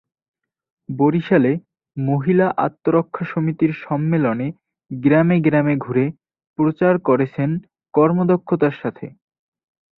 বরিশালে 0.89 1.51
মহিলা 1.97 2.47
আত্মরক্ষা 2.57 3.23
সমিতির 3.25 3.71
সম্মেলনে 3.83 4.47
গ্রামে 4.91 5.37
গ্রামে 5.41 5.75
ঘুরে 5.77 6.05
প্রচার 6.59 6.93
করেছেন 7.07 7.49
কর্মদক্ষতার 7.93 8.75
সাথে। 8.81 9.05